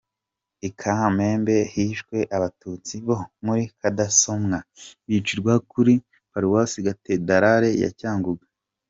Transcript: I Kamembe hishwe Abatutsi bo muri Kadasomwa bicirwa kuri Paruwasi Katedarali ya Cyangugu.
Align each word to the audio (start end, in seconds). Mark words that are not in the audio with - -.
I 0.67 0.69
Kamembe 0.79 1.55
hishwe 1.73 2.17
Abatutsi 2.35 2.93
bo 3.07 3.17
muri 3.45 3.63
Kadasomwa 3.79 4.57
bicirwa 5.07 5.53
kuri 5.71 5.93
Paruwasi 6.31 6.77
Katedarali 6.87 7.69
ya 7.83 7.91
Cyangugu. 7.99 8.45